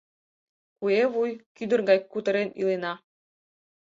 [0.79, 2.93] Куэ вуй кӱдыр гай кутырен илена